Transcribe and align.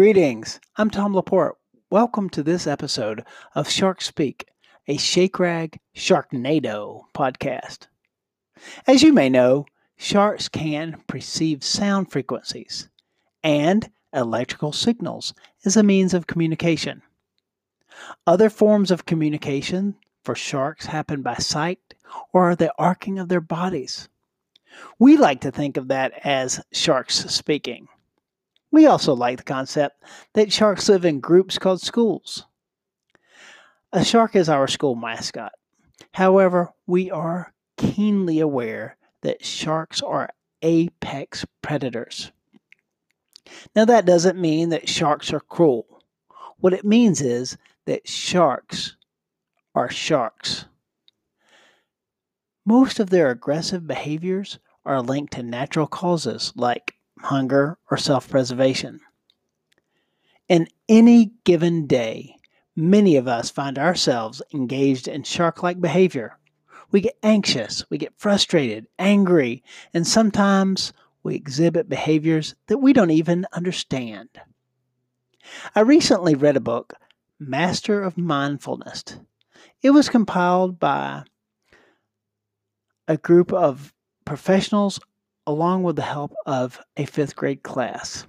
Greetings. 0.00 0.60
I'm 0.78 0.88
Tom 0.88 1.14
Laporte. 1.14 1.58
Welcome 1.90 2.30
to 2.30 2.42
this 2.42 2.66
episode 2.66 3.22
of 3.54 3.68
Shark 3.68 4.00
Speak, 4.00 4.48
a 4.88 4.96
Shake 4.96 5.38
Rag 5.38 5.78
Sharknado 5.94 7.02
podcast. 7.14 7.80
As 8.86 9.02
you 9.02 9.12
may 9.12 9.28
know, 9.28 9.66
sharks 9.98 10.48
can 10.48 11.02
perceive 11.06 11.62
sound 11.62 12.10
frequencies 12.10 12.88
and 13.44 13.90
electrical 14.14 14.72
signals 14.72 15.34
as 15.66 15.76
a 15.76 15.82
means 15.82 16.14
of 16.14 16.26
communication. 16.26 17.02
Other 18.26 18.48
forms 18.48 18.90
of 18.90 19.04
communication 19.04 19.96
for 20.24 20.34
sharks 20.34 20.86
happen 20.86 21.20
by 21.20 21.34
sight 21.34 21.92
or 22.32 22.56
the 22.56 22.72
arcing 22.78 23.18
of 23.18 23.28
their 23.28 23.42
bodies. 23.42 24.08
We 24.98 25.18
like 25.18 25.42
to 25.42 25.50
think 25.50 25.76
of 25.76 25.88
that 25.88 26.14
as 26.24 26.64
sharks 26.72 27.16
speaking. 27.30 27.86
We 28.72 28.86
also 28.86 29.14
like 29.14 29.38
the 29.38 29.44
concept 29.44 30.04
that 30.34 30.52
sharks 30.52 30.88
live 30.88 31.04
in 31.04 31.20
groups 31.20 31.58
called 31.58 31.80
schools. 31.80 32.46
A 33.92 34.04
shark 34.04 34.36
is 34.36 34.48
our 34.48 34.68
school 34.68 34.94
mascot. 34.94 35.52
However, 36.12 36.70
we 36.86 37.10
are 37.10 37.52
keenly 37.76 38.40
aware 38.40 38.96
that 39.22 39.44
sharks 39.44 40.00
are 40.02 40.30
apex 40.62 41.44
predators. 41.62 42.30
Now, 43.74 43.84
that 43.86 44.06
doesn't 44.06 44.38
mean 44.38 44.68
that 44.68 44.88
sharks 44.88 45.32
are 45.32 45.40
cruel. 45.40 46.02
What 46.58 46.72
it 46.72 46.84
means 46.84 47.20
is 47.20 47.56
that 47.86 48.06
sharks 48.06 48.96
are 49.74 49.90
sharks. 49.90 50.66
Most 52.64 53.00
of 53.00 53.10
their 53.10 53.30
aggressive 53.30 53.86
behaviors 53.86 54.58
are 54.84 55.02
linked 55.02 55.32
to 55.32 55.42
natural 55.42 55.86
causes 55.86 56.52
like 56.54 56.94
hunger, 57.22 57.78
or 57.90 57.96
self 57.96 58.28
preservation. 58.28 59.00
In 60.48 60.68
any 60.88 61.32
given 61.44 61.86
day, 61.86 62.36
many 62.74 63.16
of 63.16 63.28
us 63.28 63.50
find 63.50 63.78
ourselves 63.78 64.42
engaged 64.52 65.06
in 65.06 65.22
shark 65.22 65.62
like 65.62 65.80
behavior. 65.80 66.38
We 66.90 67.00
get 67.00 67.18
anxious, 67.22 67.84
we 67.88 67.98
get 67.98 68.18
frustrated, 68.18 68.88
angry, 68.98 69.62
and 69.94 70.06
sometimes 70.06 70.92
we 71.22 71.34
exhibit 71.34 71.88
behaviors 71.88 72.54
that 72.66 72.78
we 72.78 72.92
don't 72.92 73.10
even 73.10 73.46
understand. 73.52 74.28
I 75.74 75.80
recently 75.80 76.34
read 76.34 76.56
a 76.56 76.60
book, 76.60 76.94
Master 77.38 78.02
of 78.02 78.18
Mindfulness. 78.18 79.04
It 79.82 79.90
was 79.90 80.08
compiled 80.08 80.78
by 80.78 81.24
a 83.06 83.16
group 83.16 83.52
of 83.52 83.94
professionals 84.24 85.00
along 85.46 85.82
with 85.82 85.96
the 85.96 86.02
help 86.02 86.32
of 86.46 86.80
a 86.96 87.04
fifth 87.04 87.36
grade 87.36 87.62
class. 87.62 88.26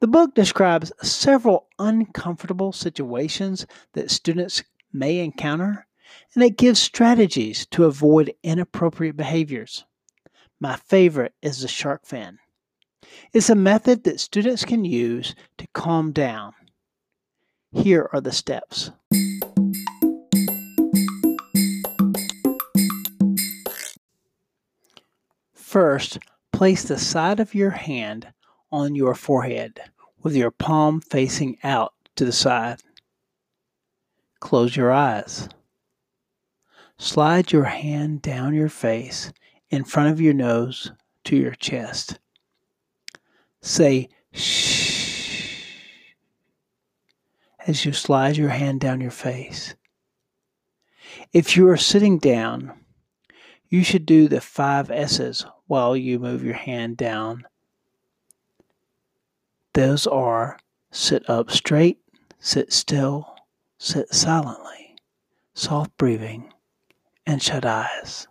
The 0.00 0.08
book 0.08 0.34
describes 0.34 0.92
several 1.02 1.68
uncomfortable 1.78 2.72
situations 2.72 3.66
that 3.92 4.10
students 4.10 4.62
may 4.92 5.18
encounter, 5.18 5.86
and 6.34 6.42
it 6.42 6.56
gives 6.56 6.80
strategies 6.80 7.66
to 7.66 7.84
avoid 7.84 8.34
inappropriate 8.42 9.16
behaviors. 9.16 9.84
My 10.58 10.76
favorite 10.76 11.34
is 11.42 11.60
the 11.60 11.68
shark 11.68 12.04
fin. 12.04 12.38
It's 13.32 13.50
a 13.50 13.54
method 13.54 14.04
that 14.04 14.20
students 14.20 14.64
can 14.64 14.84
use 14.84 15.34
to 15.58 15.66
calm 15.72 16.12
down. 16.12 16.52
Here 17.72 18.08
are 18.12 18.20
the 18.20 18.32
steps. 18.32 18.90
First, 25.70 26.18
place 26.52 26.82
the 26.82 26.98
side 26.98 27.38
of 27.38 27.54
your 27.54 27.70
hand 27.70 28.32
on 28.72 28.96
your 28.96 29.14
forehead 29.14 29.78
with 30.20 30.34
your 30.34 30.50
palm 30.50 31.00
facing 31.00 31.58
out 31.62 31.94
to 32.16 32.24
the 32.24 32.32
side. 32.32 32.80
Close 34.40 34.74
your 34.74 34.90
eyes. 34.90 35.48
Slide 36.98 37.52
your 37.52 37.66
hand 37.66 38.20
down 38.20 38.52
your 38.52 38.68
face 38.68 39.32
in 39.70 39.84
front 39.84 40.10
of 40.10 40.20
your 40.20 40.34
nose 40.34 40.90
to 41.26 41.36
your 41.36 41.54
chest. 41.54 42.18
Say 43.62 44.08
shh 44.32 45.62
as 47.68 47.84
you 47.84 47.92
slide 47.92 48.36
your 48.36 48.48
hand 48.48 48.80
down 48.80 49.00
your 49.00 49.12
face. 49.12 49.76
If 51.32 51.56
you 51.56 51.68
are 51.68 51.76
sitting 51.76 52.18
down, 52.18 52.79
you 53.70 53.84
should 53.84 54.04
do 54.04 54.28
the 54.28 54.40
five 54.40 54.90
S's 54.90 55.46
while 55.68 55.96
you 55.96 56.18
move 56.18 56.44
your 56.44 56.54
hand 56.54 56.96
down. 56.96 57.46
Those 59.72 60.08
are 60.08 60.58
sit 60.90 61.28
up 61.30 61.50
straight, 61.52 62.00
sit 62.40 62.72
still, 62.72 63.36
sit 63.78 64.12
silently, 64.12 64.96
soft 65.54 65.96
breathing, 65.96 66.52
and 67.24 67.40
shut 67.40 67.64
eyes. 67.64 68.26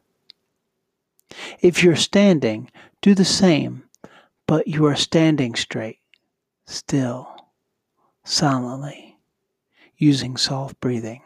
If 1.61 1.83
you're 1.83 1.95
standing, 1.95 2.69
do 3.01 3.15
the 3.15 3.23
same, 3.23 3.85
but 4.45 4.67
you 4.67 4.85
are 4.87 4.95
standing 4.95 5.55
straight, 5.55 5.99
still, 6.65 7.47
silently, 8.25 9.17
using 9.97 10.35
soft 10.35 10.81
breathing. 10.81 11.21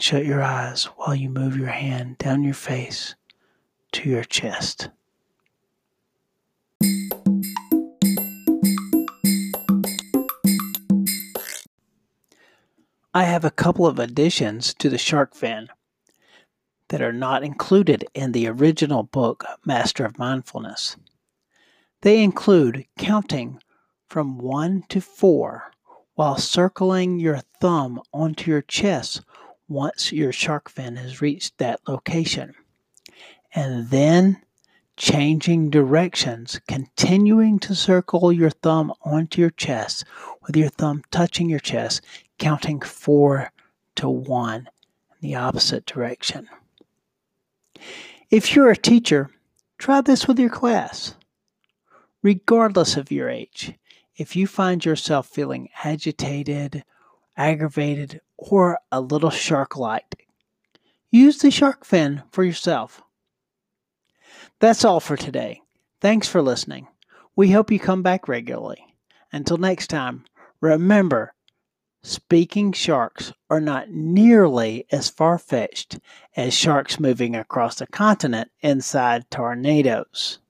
And 0.00 0.04
shut 0.06 0.24
your 0.24 0.42
eyes 0.42 0.84
while 0.96 1.14
you 1.14 1.28
move 1.28 1.58
your 1.58 1.68
hand 1.68 2.16
down 2.16 2.42
your 2.42 2.54
face 2.54 3.16
to 3.92 4.08
your 4.08 4.24
chest. 4.24 4.88
I 13.12 13.24
have 13.24 13.44
a 13.44 13.50
couple 13.50 13.86
of 13.86 13.98
additions 13.98 14.72
to 14.78 14.88
the 14.88 14.96
shark 14.96 15.34
fin 15.34 15.68
that 16.88 17.02
are 17.02 17.12
not 17.12 17.44
included 17.44 18.06
in 18.14 18.32
the 18.32 18.48
original 18.48 19.02
book, 19.02 19.44
Master 19.66 20.06
of 20.06 20.18
Mindfulness. 20.18 20.96
They 22.00 22.22
include 22.22 22.86
counting 22.96 23.60
from 24.08 24.38
1 24.38 24.84
to 24.88 25.02
4 25.02 25.72
while 26.14 26.38
circling 26.38 27.20
your 27.20 27.40
thumb 27.60 28.00
onto 28.14 28.50
your 28.50 28.62
chest 28.62 29.20
once 29.70 30.12
your 30.12 30.32
shark 30.32 30.68
fin 30.68 30.96
has 30.96 31.22
reached 31.22 31.56
that 31.58 31.80
location 31.86 32.52
and 33.54 33.88
then 33.90 34.42
changing 34.96 35.70
directions, 35.70 36.60
continuing 36.68 37.58
to 37.58 37.74
circle 37.74 38.32
your 38.32 38.50
thumb 38.50 38.92
onto 39.02 39.40
your 39.40 39.50
chest 39.50 40.04
with 40.46 40.56
your 40.56 40.68
thumb 40.68 41.02
touching 41.10 41.48
your 41.48 41.60
chest, 41.60 42.02
counting 42.38 42.80
four 42.80 43.50
to 43.94 44.08
one 44.08 44.68
in 45.12 45.28
the 45.28 45.34
opposite 45.34 45.86
direction. 45.86 46.48
If 48.28 48.54
you're 48.54 48.70
a 48.70 48.76
teacher, 48.76 49.30
try 49.78 50.00
this 50.00 50.28
with 50.28 50.38
your 50.38 50.50
class. 50.50 51.14
Regardless 52.22 52.96
of 52.96 53.10
your 53.10 53.30
age, 53.30 53.72
if 54.16 54.36
you 54.36 54.46
find 54.46 54.84
yourself 54.84 55.26
feeling 55.28 55.70
agitated, 55.82 56.84
aggravated, 57.40 58.20
or 58.36 58.78
a 58.92 59.00
little 59.00 59.30
shark 59.30 59.74
like, 59.78 60.28
use 61.10 61.38
the 61.38 61.50
shark 61.50 61.86
fin 61.86 62.22
for 62.30 62.44
yourself. 62.44 63.00
That's 64.58 64.84
all 64.84 65.00
for 65.00 65.16
today. 65.16 65.62
Thanks 66.02 66.28
for 66.28 66.42
listening. 66.42 66.86
We 67.34 67.50
hope 67.50 67.70
you 67.70 67.80
come 67.80 68.02
back 68.02 68.28
regularly. 68.28 68.94
Until 69.32 69.56
next 69.56 69.86
time, 69.88 70.24
remember 70.60 71.32
speaking 72.02 72.72
sharks 72.72 73.32
are 73.48 73.60
not 73.60 73.88
nearly 73.88 74.84
as 74.92 75.08
far 75.08 75.38
fetched 75.38 75.98
as 76.36 76.52
sharks 76.52 77.00
moving 77.00 77.34
across 77.34 77.76
the 77.76 77.86
continent 77.86 78.50
inside 78.60 79.30
tornadoes. 79.30 80.40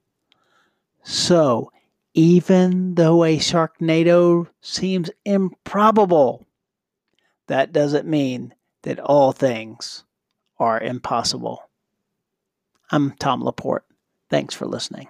So, 1.03 1.71
even 2.13 2.95
though 2.95 3.23
a 3.23 3.37
sharknado 3.37 4.47
seems 4.59 5.09
improbable, 5.23 6.45
that 7.51 7.73
doesn't 7.73 8.07
mean 8.07 8.53
that 8.83 8.97
all 8.97 9.33
things 9.33 10.05
are 10.57 10.79
impossible. 10.79 11.69
I'm 12.89 13.11
Tom 13.11 13.43
Laporte. 13.43 13.83
Thanks 14.29 14.55
for 14.55 14.65
listening. 14.65 15.09